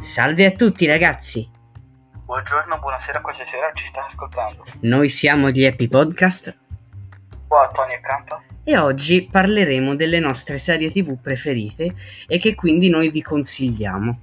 [0.00, 1.48] Salve a tutti ragazzi,
[2.24, 4.64] Buongiorno, buonasera, qualsiasi ora ci state ascoltando.
[4.80, 6.56] noi siamo gli Happy Podcast
[7.46, 8.42] Qua Tony accanto.
[8.64, 11.94] e oggi parleremo delle nostre serie tv preferite
[12.26, 14.18] e che quindi noi vi consigliamo.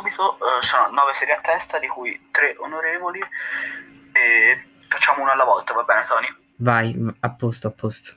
[0.00, 0.36] Subito.
[0.36, 3.20] Eh, sono nove serie a testa, di cui tre onorevoli.
[4.12, 6.28] E facciamo una alla volta, va bene Tony?
[6.56, 8.16] Vai, a posto, a posto.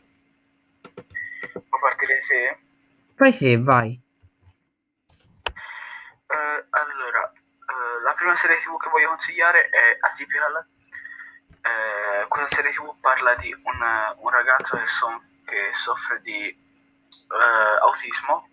[0.92, 2.60] Puoi partire te?
[3.16, 4.02] Vai te, vai.
[6.28, 10.66] Eh, allora, eh, la prima serie tv che voglio consigliare è Atypical.
[11.62, 17.80] Eh, questa serie tv parla di un, un ragazzo che, so- che soffre di eh,
[17.82, 18.50] autismo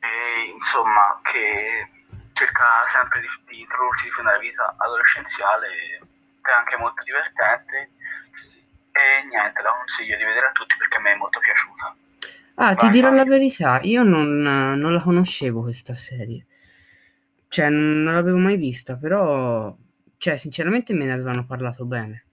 [0.00, 1.97] e insomma che
[2.38, 5.66] cerca sempre di, di introdursi fino alla vita adolescenziale
[6.40, 7.90] è anche molto divertente
[8.92, 11.96] e niente, la consiglio di vedere a tutti perché a me è molto piaciuta.
[12.60, 13.18] Ah, ti Vai, dirò vai.
[13.18, 16.46] la verità, io non, non la conoscevo questa serie.
[17.48, 19.74] Cioè, non non l'avevo mai vista, però...
[20.16, 22.26] Cioè, sinceramente me ne avevano parlato bene.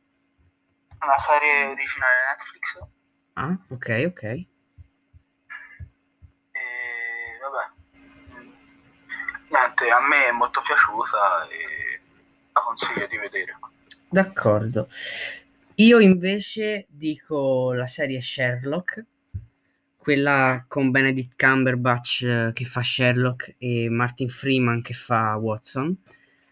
[1.02, 2.80] Una serie originale Netflix
[3.36, 4.47] Ah, ok, ok.
[9.76, 12.00] Niente, a me è molto piaciuta e
[12.54, 13.58] la consiglio di vedere.
[14.09, 14.88] D'accordo.
[15.76, 19.03] Io invece dico la serie Sherlock,
[19.98, 25.96] quella con Benedict Cumberbatch eh, che fa Sherlock e Martin Freeman che fa Watson.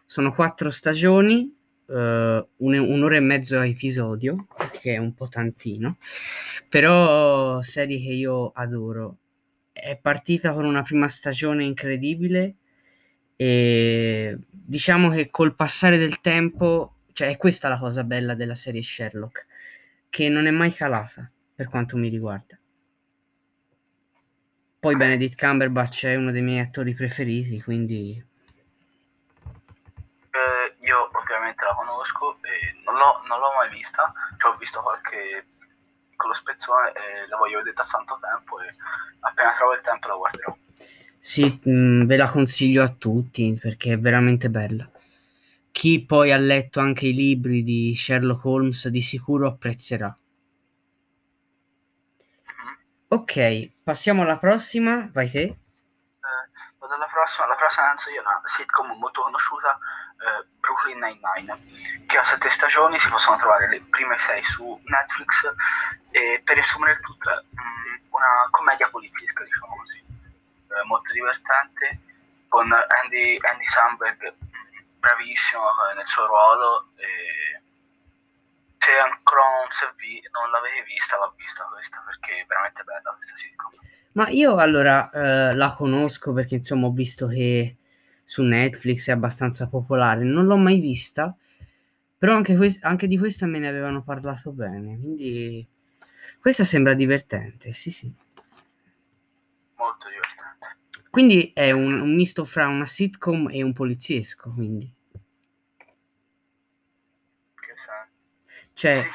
[0.06, 1.56] Sono quattro stagioni,
[1.88, 4.48] eh, un- un'ora e mezzo a episodio,
[4.82, 5.98] che è un po' tantino,
[6.68, 9.18] però serie che io adoro.
[9.72, 12.58] È partita con una prima stagione incredibile
[13.44, 18.82] e diciamo che col passare del tempo, cioè è questa la cosa bella della serie
[18.82, 19.48] Sherlock,
[20.10, 22.58] che non è mai calata per quanto mi riguarda.
[24.80, 28.26] Poi Benedict Cumberbatch è uno dei miei attori preferiti, quindi
[30.32, 34.82] Eh, io ovviamente la conosco e non l'ho, non l'ho mai vista, ci ho visto
[34.82, 35.46] qualche
[36.10, 38.74] piccolo spezzone e la voglio vedere da tanto tempo e
[39.20, 40.58] appena trovo il tempo la guarderò.
[41.26, 44.86] Sì, mh, ve la consiglio a tutti perché è veramente bella.
[45.72, 50.08] Chi poi ha letto anche i libri di Sherlock Holmes di sicuro apprezzerà.
[52.44, 52.78] Mhm.
[53.08, 55.40] Ok, passiamo alla prossima, vai te.
[55.40, 55.56] Eh,
[56.78, 59.80] vado alla prossima, la prossima penso io è una sitcom molto conosciuta,
[60.20, 65.56] eh, Brooklyn Nine-Nine, che ha sette stagioni, si possono trovare le prime sei su Netflix
[66.12, 70.04] e per riassumere il tutto è mm, una commedia politica, diciamo così,
[70.86, 72.00] molto divertente,
[72.48, 74.34] con Andy, Andy Samberg
[75.00, 76.92] bravissimo eh, nel suo ruolo
[78.84, 83.36] se ancora non, vi- non l'avete vista va vista questa perché è veramente bella questa
[83.38, 83.72] sitcom.
[84.14, 87.78] Ma io allora eh, la conosco perché insomma ho visto che
[88.24, 91.34] su Netflix è abbastanza popolare, non l'ho mai vista,
[92.18, 95.66] però anche, que- anche di questa me ne avevano parlato bene, quindi
[96.40, 98.14] questa sembra divertente, sì sì.
[101.14, 104.92] Quindi è un, un misto fra una sitcom e un poliziesco, quindi.
[107.56, 107.74] Che?
[108.74, 109.10] Cioè, Sì,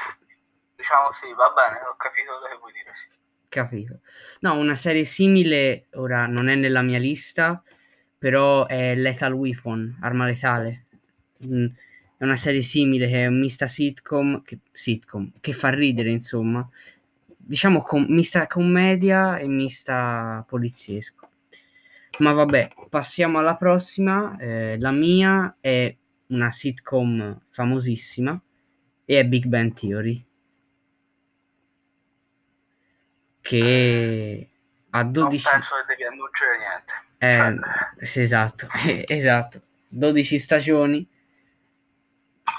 [0.77, 2.91] diciamo sì, va bene, ho capito cosa vuoi dire.
[2.95, 3.17] Sì.
[3.49, 3.99] capito.
[4.41, 7.61] No, una serie simile, ora non è nella mia lista,
[8.17, 10.85] però è Lethal Weapon, Arma Letale.
[11.45, 11.65] Mm,
[12.17, 16.67] è una serie simile che è un mista sitcom che, sitcom, che fa ridere, insomma.
[17.37, 21.28] Diciamo com- mista commedia e mista poliziesco.
[22.19, 24.37] Ma vabbè, passiamo alla prossima.
[24.37, 25.95] Eh, la mia è
[26.27, 28.39] una sitcom famosissima
[29.05, 30.25] e è Big Bang Theory.
[33.41, 34.49] Che
[34.89, 35.43] ha 12...
[35.43, 37.63] Non penso che devi annunciare niente.
[37.99, 38.67] Eh, sì, esatto,
[39.07, 39.61] esatto.
[39.87, 41.07] 12 stagioni,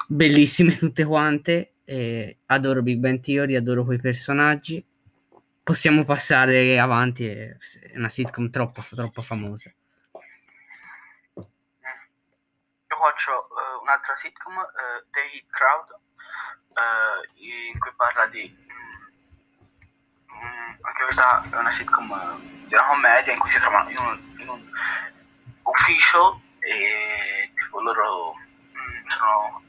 [0.08, 1.74] bellissime tutte quante.
[1.84, 4.84] e adoro Big Bang Theory, adoro quei personaggi.
[5.70, 7.56] Possiamo passare avanti, è
[7.94, 9.72] una sitcom troppo, troppo famosa.
[11.36, 11.46] Io
[12.98, 15.94] faccio eh, un'altra sitcom, eh, The Hit Crowd,
[16.74, 17.22] eh,
[17.70, 18.52] in cui parla di...
[20.26, 23.98] mm, anche questa è una sitcom eh, di una commedia in cui si trovano in
[23.98, 24.68] un, in un
[25.62, 29.62] ufficio e tipo loro mm, sono...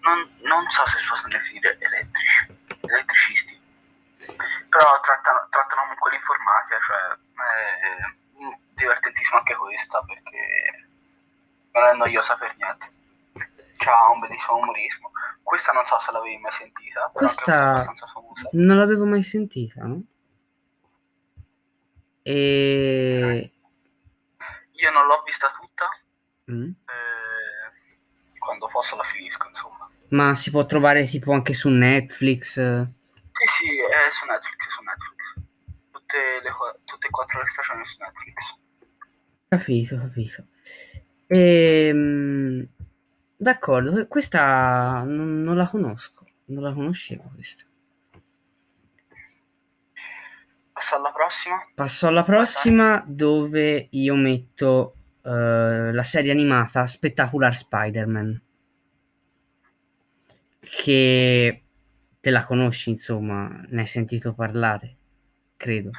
[0.00, 2.56] Non, non so se possono definire elettrici,
[2.88, 3.57] elettricisti,
[4.68, 7.00] però trattano, trattano comunque l'informatica, cioè
[7.38, 10.88] è mm, divertentissima anche questa perché
[11.72, 12.90] non è noiosa per niente.
[13.32, 13.48] Cioè,
[13.78, 15.10] c'ha un bellissimo umorismo.
[15.42, 17.10] Questa non so se l'avevi mai sentita.
[17.12, 17.94] Questa
[18.52, 20.02] non l'avevo mai sentita, no?
[22.22, 23.52] E...
[24.72, 25.88] Io non l'ho vista tutta.
[26.52, 26.70] Mm.
[26.70, 29.88] Eh, quando posso la finisco, insomma.
[30.10, 32.58] Ma si può trovare tipo anche su Netflix?
[33.48, 35.46] Sì, è su Netflix, su Netflix.
[35.90, 38.66] Tutte, le, tutte e quattro le stagioni su Netflix.
[39.48, 40.46] Capito, capito.
[41.26, 42.68] Ehm,
[43.36, 47.64] d'accordo, questa non, non la conosco, non la conoscevo questa.
[50.72, 51.68] Passo alla prossima?
[51.74, 58.42] Passo alla prossima dove io metto uh, la serie animata Spectacular Spider-Man.
[60.60, 61.62] Che
[62.20, 64.96] te la conosci, insomma, ne hai sentito parlare,
[65.56, 65.90] credo.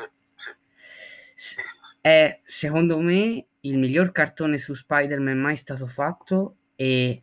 [1.33, 1.61] Sì.
[2.01, 7.21] È secondo me il miglior cartone su Spider-Man mai stato fatto e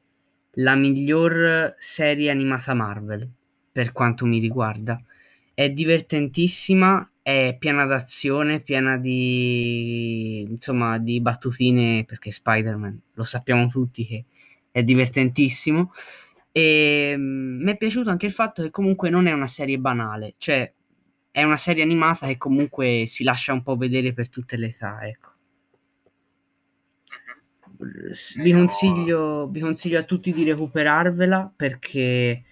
[0.58, 3.28] la miglior serie animata Marvel
[3.72, 5.00] per quanto mi riguarda.
[5.52, 14.06] È divertentissima, è piena d'azione, piena di insomma di battutine perché Spider-Man lo sappiamo tutti
[14.06, 14.24] che
[14.70, 15.92] è divertentissimo.
[16.56, 20.34] E mm, mi è piaciuto anche il fatto che comunque non è una serie banale,
[20.38, 20.72] cioè
[21.30, 25.06] è una serie animata che comunque si lascia un po' vedere per tutte le età,
[25.06, 25.34] ecco
[28.38, 32.42] vi consiglio, vi consiglio a tutti di recuperarvela perché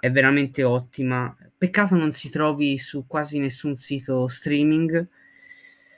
[0.00, 1.36] è veramente ottima.
[1.56, 5.06] Peccato non si trovi su quasi nessun sito streaming.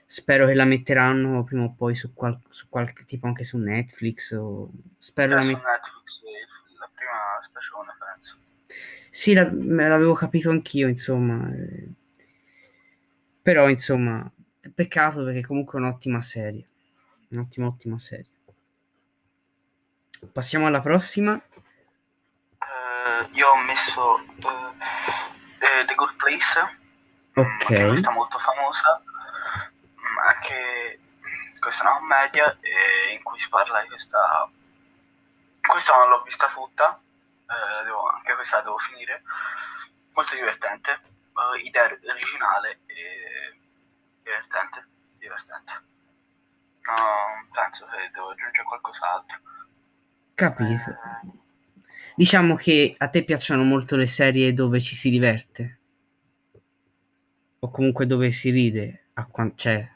[0.06, 4.32] Spero che la metteranno prima o poi su, qual- su qualche tipo anche su Netflix.
[4.32, 4.70] O...
[4.98, 6.20] Spero la, met- Netflix,
[7.04, 8.38] prima stagione, penso.
[9.10, 9.50] Sì, la-
[9.88, 11.48] l'avevo capito anch'io, insomma.
[13.42, 14.28] Però, insomma,
[14.74, 16.64] peccato perché comunque è un'ottima serie.
[17.28, 18.30] Un'ottima, ottima serie.
[20.32, 21.34] Passiamo alla prossima.
[22.58, 24.74] Uh, io ho messo uh,
[25.86, 26.78] The Good Place.
[27.34, 27.88] Ok.
[27.88, 29.02] Questa molto famosa.
[29.02, 30.98] Mm, anche
[31.60, 32.58] questa è una commedia
[33.12, 34.50] in cui si parla di questa.
[35.66, 37.00] Questa non l'ho vista tutta.
[37.46, 39.22] Uh, devo, anche questa devo finire.
[40.12, 41.00] Molto divertente.
[41.64, 43.58] idea originale e
[44.22, 44.86] divertente.
[45.18, 45.72] Divertente.
[46.84, 49.40] No, penso che devo aggiungere qualcos'altro.
[50.34, 50.96] Capito.
[52.14, 55.80] Diciamo che a te piacciono molto le serie dove ci si diverte.
[57.60, 59.06] O comunque dove si ride.
[59.14, 59.88] A quant- cioè,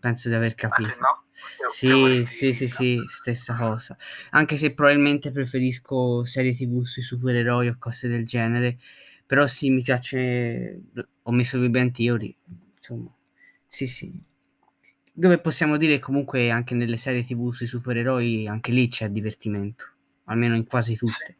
[0.00, 0.94] penso di aver capito.
[0.98, 1.24] No?
[1.68, 3.96] Sì, sì, sì, sì, stessa cosa.
[4.30, 8.78] Anche se probabilmente preferisco serie TV sui supereroi o cose del genere.
[9.26, 10.80] Però sì, mi piace.
[11.22, 12.34] Ho messo Big Bang Theory.
[12.76, 13.14] Insomma,
[13.66, 14.26] sì, sì
[15.18, 19.92] dove possiamo dire comunque anche nelle serie tv sui supereroi anche lì c'è divertimento,
[20.26, 21.36] almeno in quasi tutte.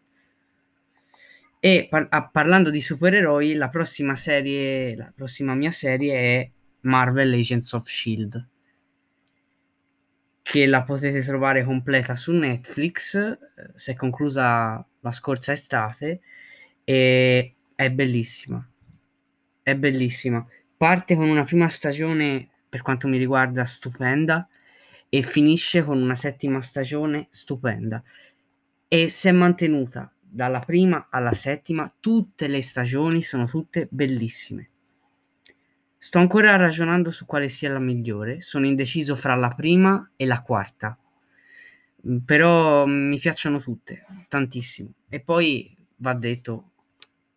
[1.61, 6.51] E par- a, parlando di supereroi, la prossima serie, la prossima mia serie è
[6.81, 8.49] Marvel Agents of Shield,
[10.49, 13.39] che la potete trovare completa su Netflix, eh,
[13.75, 16.21] si è conclusa la scorsa estate
[16.85, 18.67] e è bellissima.
[19.63, 20.47] È bellissima.
[20.75, 24.49] Parte con una prima stagione per quanto mi riguarda stupenda
[25.11, 28.03] e finisce con una settima stagione stupenda
[28.89, 34.71] e si è mantenuta dalla prima alla settima tutte le stagioni sono tutte bellissime
[35.99, 40.41] sto ancora ragionando su quale sia la migliore sono indeciso fra la prima e la
[40.43, 40.97] quarta
[42.25, 46.71] però mi piacciono tutte tantissimo e poi va detto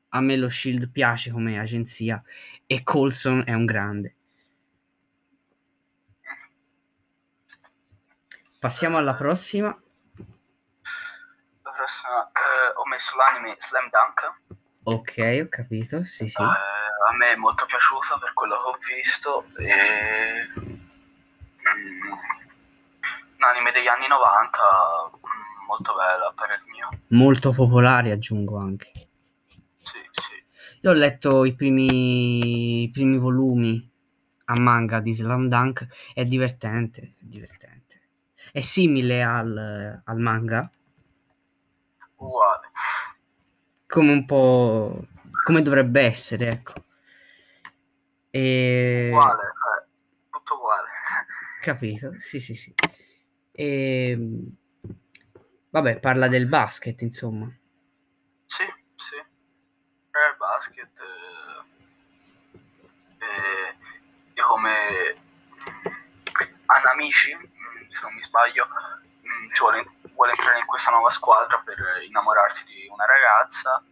[0.10, 2.22] a me lo Shield piace come agenzia
[2.65, 4.15] e Colson è un grande
[8.62, 9.70] Passiamo alla prossima.
[11.63, 14.60] La prossima eh, ho messo l'anime Slam Dunk.
[14.84, 16.44] Ok, ho capito, sì sì.
[16.44, 16.46] Eh,
[17.10, 19.46] a me è molto piaciuto per quello che ho visto.
[19.58, 20.48] E...
[21.62, 22.12] Mm,
[23.38, 24.60] un anime degli anni 90,
[25.10, 26.89] mm, molto bello per il mio.
[27.10, 28.91] Molto popolare aggiungo anche.
[29.75, 30.77] Sì, sì.
[30.81, 33.89] Io ho letto i primi, i primi volumi
[34.46, 37.81] a manga di Slam Dunk, è divertente, è divertente
[38.51, 40.70] è simile al, al manga?
[42.17, 42.70] Uguale.
[43.88, 45.05] Come un po'
[45.43, 46.74] come dovrebbe essere, ecco.
[48.31, 49.09] E...
[49.11, 49.85] Uguale, eh,
[50.29, 50.88] tutto uguale.
[51.61, 52.73] Capito, sì, sì, sì.
[53.51, 54.17] E...
[55.69, 57.45] Vabbè, parla del basket, insomma.
[58.47, 58.63] Sì,
[58.95, 59.15] sì.
[59.15, 61.00] È il basket.
[63.17, 63.75] Eh,
[64.33, 65.15] eh, come
[66.65, 71.59] Anamici se non mi sbaglio, mh, mm, ci vuole vuole entrare in questa nuova squadra
[71.65, 73.83] per innamorarsi di una ragazza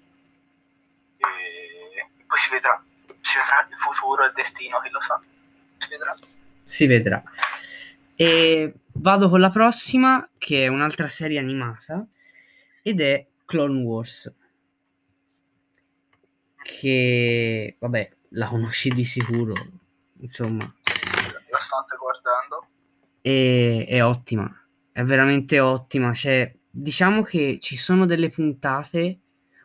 [1.18, 2.82] e poi si vedrà,
[3.22, 5.22] si vedrà il futuro, il destino, chi lo sa,
[5.78, 6.16] si vedrà.
[6.64, 7.24] Si vedrà.
[8.16, 12.06] E vado con la prossima, che è un'altra serie animata,
[12.82, 14.34] ed è Clone Wars.
[16.62, 19.54] Che, vabbè, la conosci di sicuro,
[20.20, 20.64] insomma.
[20.64, 22.68] La sto anche guardando.
[23.22, 26.14] E, è ottima, è veramente ottima.
[26.14, 29.20] Cioè, diciamo che ci sono delle puntate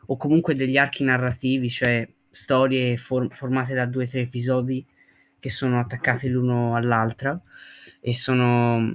[0.07, 4.85] o comunque degli archi narrativi, cioè storie for- formate da due o tre episodi
[5.39, 7.39] che sono attaccati l'uno all'altra
[7.99, 8.93] e sono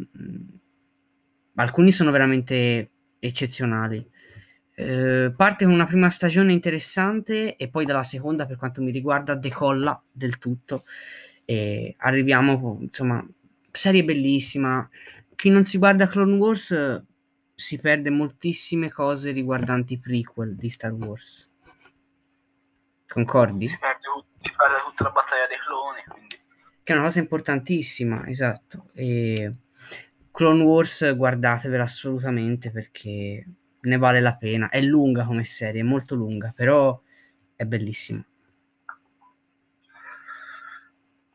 [1.54, 4.08] alcuni sono veramente eccezionali.
[4.74, 9.34] Eh, parte con una prima stagione interessante e poi dalla seconda, per quanto mi riguarda,
[9.34, 10.84] decolla del tutto.
[11.44, 13.26] E arriviamo, insomma,
[13.70, 14.88] serie bellissima.
[15.34, 17.04] Chi non si guarda Clone Wars
[17.54, 21.49] si perde moltissime cose riguardanti i prequel di Star Wars.
[23.10, 23.66] Concordi?
[23.66, 24.02] Si perde,
[24.38, 26.40] si perde tutta la battaglia dei cloni, quindi.
[26.80, 28.90] Che è una cosa importantissima, esatto.
[28.94, 29.50] E
[30.30, 33.44] Clone Wars guardatevela assolutamente perché
[33.80, 34.68] ne vale la pena.
[34.68, 37.02] È lunga come serie, è molto lunga, però
[37.56, 38.24] è bellissima.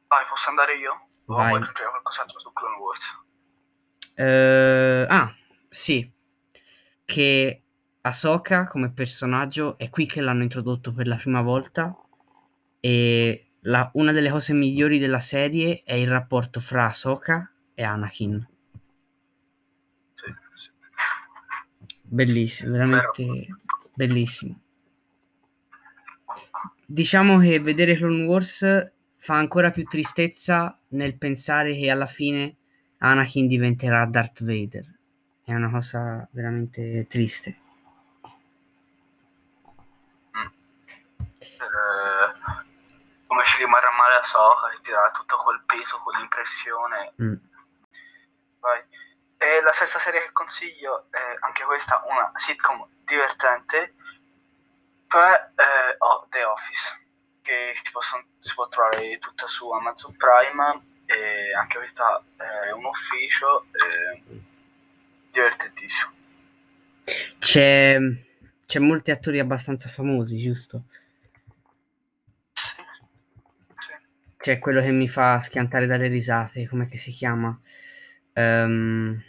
[0.08, 1.08] Vai, posso andare io?
[1.26, 1.50] O Vai.
[1.50, 3.02] vuoi aggiungere qualcos'altro su Clone Wars?
[4.16, 5.36] Eh, ah,
[5.68, 6.10] sì,
[7.04, 7.65] che
[8.06, 11.98] Ahsoka come personaggio è qui che l'hanno introdotto per la prima volta
[12.80, 18.48] e la- una delle cose migliori della serie è il rapporto fra Ahsoka e Anakin.
[22.04, 23.48] Bellissimo, veramente
[23.96, 24.60] bellissimo.
[26.86, 32.58] Diciamo che vedere Clone Wars fa ancora più tristezza nel pensare che alla fine
[33.00, 34.86] Anakin diventerà Darth Vader.
[35.44, 37.64] È una cosa veramente triste.
[43.36, 47.14] Come ci rimarrà male a Soka, che ti darà tutto quel peso, quell'impressione.
[47.22, 47.36] Mm.
[48.60, 48.82] Vai.
[49.38, 53.94] E la stessa serie che consiglio è anche questa una sitcom divertente,
[55.10, 57.08] cioè eh, oh, The Office,
[57.42, 62.86] che si, possono- si può trovare tutta su Amazon Prime e anche questa è un
[62.86, 64.24] ufficio eh,
[65.30, 66.14] divertentissimo.
[67.38, 67.98] C'è,
[68.66, 70.84] c'è molti attori abbastanza famosi, giusto?
[72.56, 72.84] Sì.
[73.78, 73.94] Sì.
[74.46, 77.60] C'è quello che mi fa schiantare dalle risate, com'è che si chiama?
[78.34, 79.20] Ehm,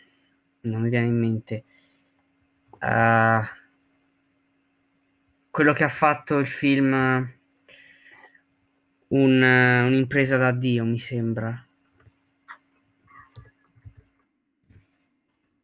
[0.61, 1.65] non mi viene in mente.
[2.81, 3.49] Ah,
[5.51, 6.93] quello che ha fatto il film
[9.09, 9.43] un-
[9.87, 11.61] un'impresa da Dio, mi sembra.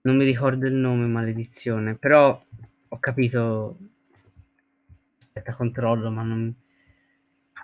[0.03, 2.41] Non mi ricordo il nome, maledizione, però
[2.89, 3.79] ho capito.
[5.19, 6.55] Aspetta, controllo, ma non...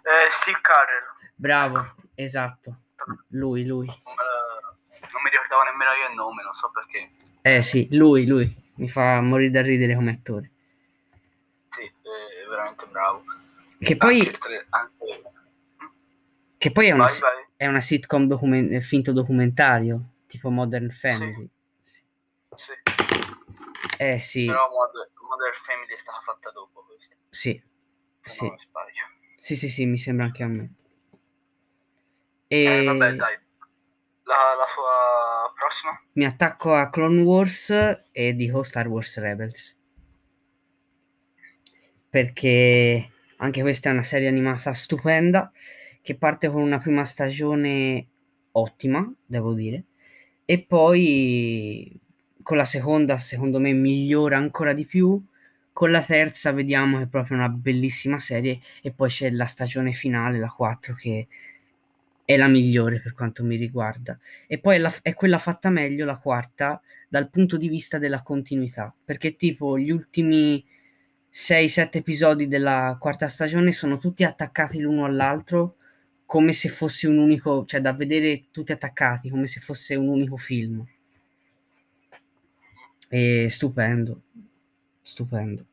[0.05, 1.08] Eh, Steve Carell,
[1.41, 2.79] Bravo, esatto.
[3.29, 3.87] Lui, lui.
[3.87, 7.11] non mi ricordavo nemmeno io il nome, non so perché.
[7.43, 8.53] Eh sì, lui, lui.
[8.75, 10.51] Mi fa morire da ridere come attore.
[11.71, 13.23] Sì, è veramente bravo.
[13.79, 15.23] Che poi, Anche anche-
[16.59, 17.45] che poi è, una, Vai, vai.
[17.57, 21.49] è una sitcom documen- eh, finto documentario, tipo Modern Family.
[21.85, 22.73] Sì.
[23.99, 27.63] Eh sì, Però Mod- Modern Family è stata fatta dopo questa, sì,
[28.21, 28.53] se sì,
[29.37, 30.73] sì, sì, sì, mi sembra anche a me.
[32.49, 33.39] E Eh, vabbè, dai.
[34.25, 36.01] La, la sua prossima?
[36.13, 37.71] mi attacco a Clone Wars
[38.13, 39.77] e dico Star Wars Rebels.
[42.11, 45.53] Perché anche questa è una serie animata stupenda
[46.03, 48.07] che parte con una prima stagione
[48.53, 49.85] ottima, devo dire,
[50.45, 51.99] e poi
[52.43, 55.23] con la seconda, secondo me, migliora ancora di più.
[55.73, 59.93] Con la terza vediamo che è proprio una bellissima serie e poi c'è la stagione
[59.93, 61.29] finale, la 4, che
[62.29, 64.19] è la migliore per quanto mi riguarda.
[64.47, 68.21] E poi è, la- è quella fatta meglio, la quarta, dal punto di vista della
[68.21, 70.63] continuità, perché tipo gli ultimi
[71.33, 75.77] 6-7 episodi della quarta stagione sono tutti attaccati l'uno all'altro
[76.27, 80.37] come se fosse un unico, cioè da vedere tutti attaccati, come se fosse un unico
[80.37, 80.87] film.
[83.09, 84.21] E stupendo,
[85.01, 85.65] stupendo.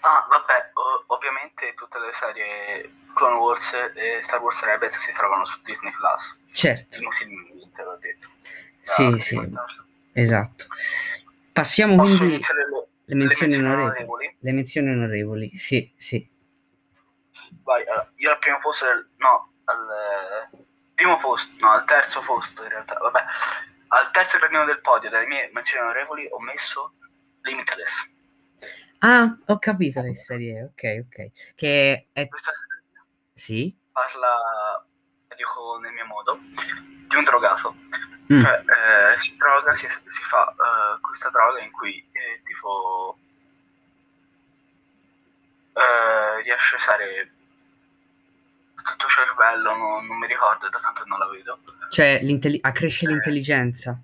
[0.00, 5.46] Ah, vabbè, o- ovviamente tutte le serie Clone Wars e Star Wars Rebels si trovano
[5.46, 6.36] su Disney Plus.
[6.52, 8.28] Certo, Inutilmente, l'ho detto.
[8.82, 9.40] Sì, Ah, sì.
[10.12, 10.66] esatto.
[11.52, 13.88] Passiamo Posso quindi le, le menzioni menzioni onorevoli.
[13.88, 14.36] onorevoli?
[14.40, 16.28] Le menzioni onorevoli, sì, sì.
[17.62, 19.08] Vai, allora, io al primo posto del...
[19.16, 20.58] no, al eh,
[20.94, 23.24] primo posto, no, al terzo posto in realtà, vabbè.
[23.88, 26.92] al terzo gradino del podio delle mie menzioni onorevoli ho messo
[27.42, 28.12] Limitless.
[28.98, 31.30] Ah, ho capito che serie ok, ok.
[31.54, 32.28] Che è...
[32.28, 32.50] Questa
[33.34, 33.76] Sì?
[33.94, 34.84] parla,
[35.36, 36.38] dico nel mio modo,
[37.06, 37.76] di un drogato.
[38.32, 38.42] Mm.
[38.42, 43.16] Cioè, eh, si droga, si, si fa eh, questa droga in cui eh, tipo
[45.74, 47.32] eh, riesce a usare
[48.82, 51.58] tutto il cervello, non, non mi ricordo, da tanto non la vedo.
[51.90, 52.20] Cioè,
[52.62, 54.00] accresce l'intelligenza.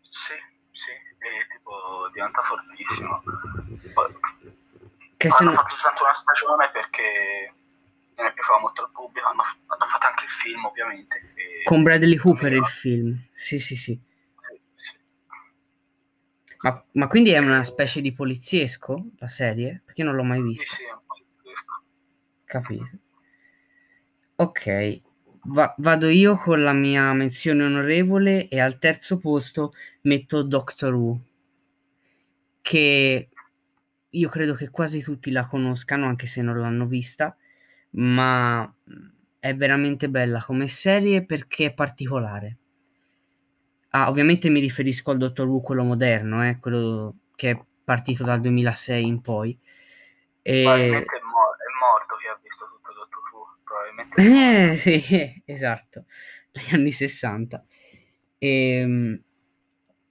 [0.00, 0.34] Sì,
[0.72, 3.22] sì, e tipo diventa fortissimo.
[3.94, 4.16] Poi,
[5.16, 5.56] Che se hanno no...
[5.56, 7.54] fatto soltanto una stagione perché
[8.28, 11.16] è piaciuta molto al pubblico, hanno, hanno fatto anche il film ovviamente.
[11.34, 13.16] e- Con Bradley mi il film.
[13.32, 13.98] Sì, sì, sì.
[13.98, 14.92] Sì, sì.
[16.60, 19.82] Ma, ma quindi è una specie di poliziesco la serie?
[19.84, 20.74] Perché non l'ho mai Sì, vista.
[20.74, 21.82] sì, è un po' tedesco.
[22.44, 22.90] Capito.
[24.36, 25.00] Ok,
[25.44, 29.70] va- vado io con la mia menzione onorevole e al terzo posto
[30.02, 31.20] metto Doctor Who,
[32.60, 33.28] che
[34.14, 37.36] io credo che quasi tutti la conoscano anche se non l'hanno vista,
[37.92, 38.72] ma
[39.38, 42.58] è veramente bella come serie perché è particolare.
[43.90, 48.40] Ah, ovviamente mi riferisco al Doctor Who, quello moderno, eh, quello che è partito dal
[48.40, 49.58] 2006 in poi.
[50.40, 50.62] E...
[50.62, 53.58] Probabilmente è, mo- è morto chi ha visto tutto Dottor Who.
[53.64, 54.72] Probabilmente.
[54.72, 56.04] Eh, sì, esatto,
[56.52, 57.64] negli anni 60.
[58.38, 59.22] Ehm,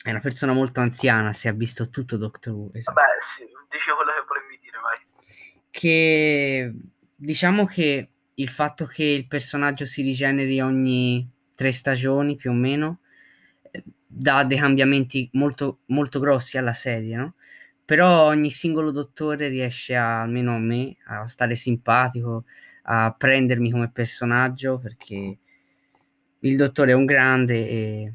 [0.04, 3.00] è una persona molto anziana, si è visto tutto Doctor Who, esatto.
[3.00, 5.00] Vabbè, sì, dici quello che volevi dire, vai.
[5.72, 6.74] Che
[7.22, 13.02] diciamo che il fatto che il personaggio si rigeneri ogni tre stagioni più o meno
[13.72, 17.36] eh, dà dei cambiamenti molto, molto grossi alla serie, no?
[17.86, 22.46] Però ogni singolo dottore riesce a, almeno a me, a stare simpatico,
[22.84, 25.38] a prendermi come personaggio perché
[26.40, 28.14] il dottore è un grande e,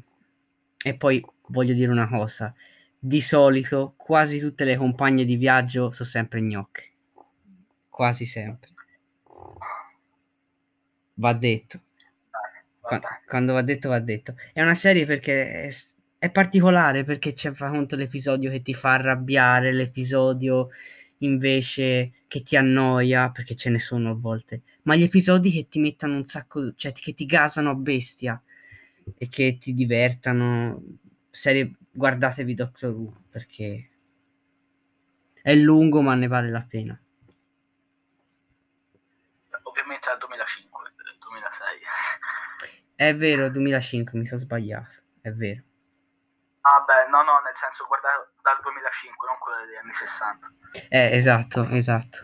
[0.83, 2.53] e poi voglio dire una cosa,
[2.99, 6.91] di solito quasi tutte le compagne di viaggio sono sempre gnocche,
[7.89, 8.71] quasi sempre,
[11.17, 11.81] va detto.
[12.89, 13.05] Vabbè.
[13.27, 15.69] quando va detto va detto è una serie perché è,
[16.19, 20.69] è particolare perché c'è fa conto l'episodio che ti fa arrabbiare l'episodio
[21.17, 25.79] invece che ti annoia perché ce ne sono a volte ma gli episodi che ti
[25.79, 28.41] mettono un sacco cioè che ti gasano a bestia
[29.17, 30.81] e che ti divertano
[31.29, 33.89] serie guardatevi Doctor Who perché
[35.41, 36.97] è lungo ma ne vale la pena
[39.63, 42.86] Ovviamente dal 2005, eh, 2006.
[42.97, 45.61] È vero 2005 mi sono sbagliato è vero
[46.69, 50.51] Ah beh, no, no, nel senso guardare dal 2005, non quello degli anni 60.
[50.89, 52.19] eh, esatto esatto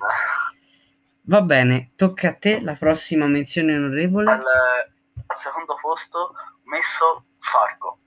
[1.25, 4.29] Va bene, tocca a te la prossima menzione onorevole.
[4.29, 7.99] Al, al secondo posto messo Fargo.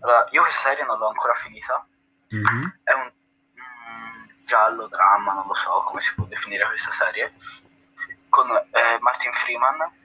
[0.00, 1.86] Allora, io questa serie non l'ho ancora finita.
[2.30, 2.80] Mhm.
[2.82, 3.12] È un
[3.54, 7.32] mm, giallo, dramma, non lo so come si può definire questa serie.
[8.28, 10.00] Con eh, Martin Freeman.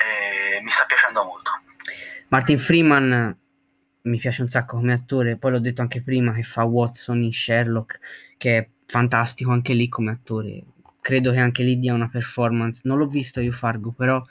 [0.00, 1.50] E mi sta piacendo molto.
[2.28, 3.36] Martin Freeman
[4.02, 7.32] mi piace un sacco come attore, poi l'ho detto anche prima che fa Watson in
[7.32, 7.98] Sherlock,
[8.38, 10.62] che è fantastico anche lì come attore.
[11.00, 12.82] Credo che anche lì dia una performance.
[12.84, 14.22] Non l'ho visto io Fargo, però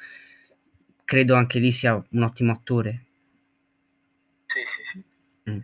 [1.04, 3.06] credo anche lì sia un ottimo attore.
[4.46, 5.52] Sì, sì, sì.
[5.52, 5.60] Mm.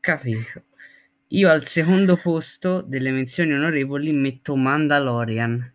[0.00, 0.62] Capito.
[1.28, 5.72] Io al secondo posto delle menzioni onorevoli metto Mandalorian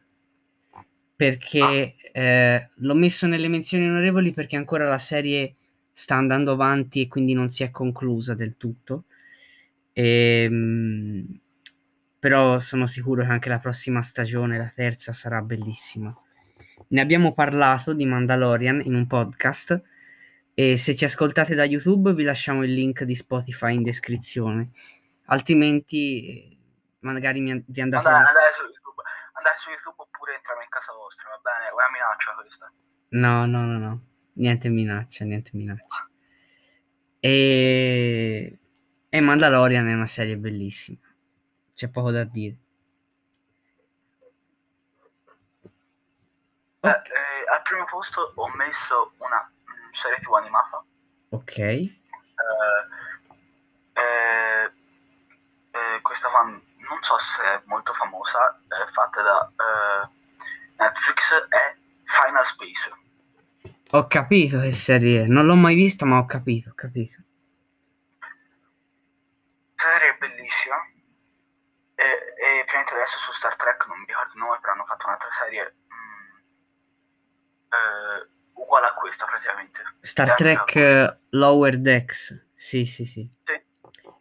[1.23, 5.55] perché eh, l'ho messo nelle menzioni onorevoli perché ancora la serie
[5.93, 9.05] sta andando avanti e quindi non si è conclusa del tutto.
[9.93, 11.39] Ehm,
[12.19, 16.13] però sono sicuro che anche la prossima stagione, la terza, sarà bellissima.
[16.89, 19.81] Ne abbiamo parlato di Mandalorian in un podcast
[20.53, 24.71] e se ci ascoltate da YouTube vi lasciamo il link di Spotify in descrizione.
[25.27, 26.57] Altrimenti
[26.99, 28.27] magari mi- vi andate Andare, a...
[28.27, 29.01] andare su YouTube.
[29.33, 30.11] Andare su YouTube
[30.95, 31.69] vostra, va bene?
[31.69, 32.71] È una minaccia questa.
[33.09, 34.01] No, no, no, no.
[34.33, 36.09] Niente minaccia, niente minaccia.
[37.19, 38.59] E...
[39.09, 40.99] e Mandalorian è una serie bellissima.
[41.73, 42.57] C'è poco da dire.
[46.81, 50.83] Eh, eh, al primo posto ho messo una mm, serie TV animata.
[51.29, 51.57] Ok.
[51.57, 51.91] Eh,
[53.93, 54.71] eh,
[55.71, 60.09] eh, questa qua non so se è molto famosa, è fatta da eh,
[60.77, 62.91] Netflix, è Final Space.
[63.91, 65.27] Ho capito che serie è.
[65.27, 67.21] Non l'ho mai vista, ma ho capito, ho capito.
[69.83, 70.77] serie bellissima.
[71.95, 75.05] E, e praticamente adesso su Star Trek non mi ricordo il nome, però hanno fatto
[75.05, 76.35] un'altra serie mm,
[77.69, 79.81] eh, uguale a questa praticamente.
[79.99, 82.47] Star Identica Trek eh, Lower Decks.
[82.55, 83.29] Sì, sì, sì.
[83.43, 83.61] Sì.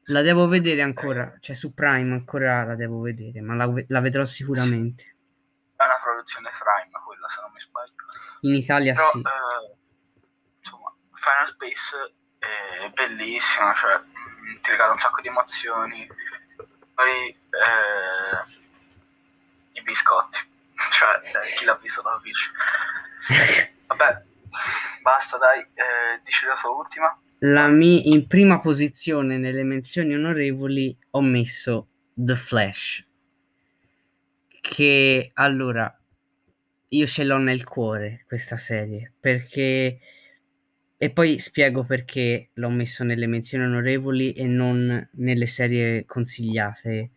[0.07, 4.25] La devo vedere ancora, cioè su Prime ancora la devo vedere, ma la, la vedrò
[4.25, 5.05] sicuramente.
[5.05, 5.12] È
[6.23, 7.93] una produzione Prime quella, se non mi sbaglio.
[8.43, 9.19] In Italia Però, sì.
[9.19, 9.75] eh,
[10.63, 14.01] insomma, Final Space è bellissima, cioè
[14.63, 16.07] ti regala un sacco di emozioni.
[16.95, 18.39] Poi eh,
[19.73, 20.39] i biscotti,
[20.93, 22.51] cioè eh, chi l'ha visto lo capisce.
[23.87, 24.23] Vabbè,
[25.03, 27.17] basta dai, eh, dici la tua ultima.
[27.45, 33.05] La mi- in prima posizione nelle menzioni onorevoli ho messo The Flash,
[34.61, 35.93] che allora
[36.93, 39.99] io ce l'ho nel cuore questa serie, perché
[40.97, 47.11] e poi spiego perché l'ho messo nelle menzioni onorevoli e non nelle serie consigliate.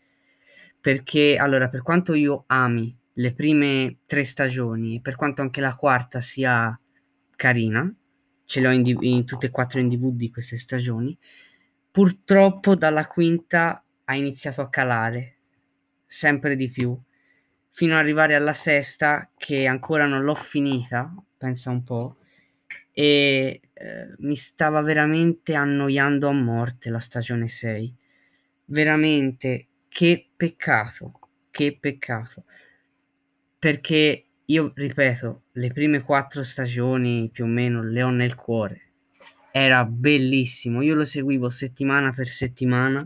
[0.81, 6.19] Perché allora, per quanto io ami le prime tre stagioni, per quanto anche la quarta
[6.19, 6.77] sia
[7.35, 7.93] carina,
[8.45, 11.15] ce l'ho in, D- in tutte e quattro in DVD queste stagioni,
[11.91, 15.38] purtroppo dalla quinta ha iniziato a calare
[16.07, 16.99] sempre di più
[17.75, 22.15] fino ad arrivare alla sesta che ancora non l'ho finita, pensa un po',
[22.93, 27.93] e eh, mi stava veramente annoiando a morte la stagione 6.
[28.67, 31.19] Veramente, che peccato,
[31.51, 32.45] che peccato.
[33.59, 38.81] Perché io ripeto, le prime quattro stagioni più o meno le ho nel cuore.
[39.51, 43.05] Era bellissimo, io lo seguivo settimana per settimana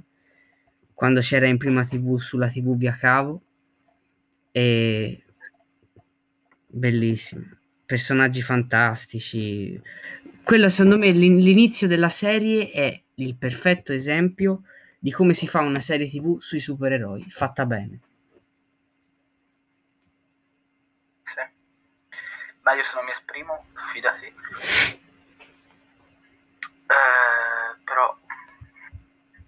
[0.93, 3.45] quando c'era in prima TV sulla TV via cavo
[4.51, 5.23] e
[6.67, 7.43] bellissimo
[7.85, 9.79] personaggi fantastici
[10.43, 14.61] quello secondo me l'in- l'inizio della serie è il perfetto esempio
[14.99, 17.99] di come si fa una serie tv sui supereroi fatta bene
[21.23, 21.41] Sì.
[22.61, 24.25] Ma io se non mi esprimo, fidati.
[24.25, 24.33] Eh,
[27.83, 28.17] però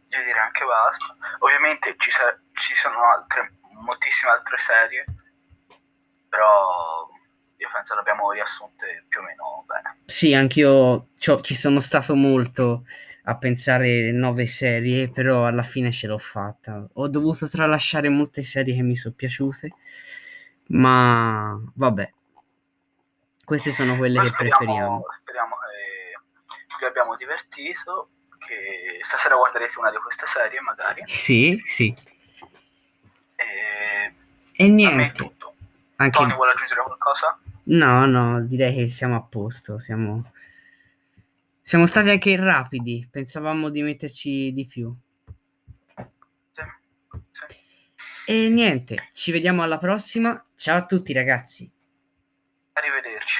[0.09, 1.15] io direi anche basta.
[1.39, 5.05] Ovviamente ci, sa- ci sono altre, moltissime altre serie,
[6.29, 7.07] però
[7.57, 9.97] io penso le abbiamo riassunte più o meno bene.
[10.05, 12.85] sì anch'io c'ho- ci sono stato molto
[13.25, 18.73] a pensare nuove serie però alla fine ce l'ho fatta ho dovuto tralasciare molte serie
[18.73, 19.73] che mi sono piaciute
[20.69, 22.11] ma vabbè
[23.45, 26.15] queste sono quelle Noi che speriamo, preferiamo speriamo che
[26.79, 31.03] vi abbiamo divertito, che stasera guarderete una di queste serie magari.
[31.05, 31.93] sì sì
[34.63, 35.55] e niente tutto.
[35.97, 37.39] anche Tony vuole aggiungere qualcosa?
[37.63, 40.31] no no direi che siamo a posto siamo
[41.61, 44.93] siamo stati anche rapidi pensavamo di metterci di più
[45.95, 46.63] Sì.
[47.31, 47.45] sì.
[48.25, 51.69] e niente ci vediamo alla prossima ciao a tutti ragazzi
[52.73, 53.39] Arrivederci.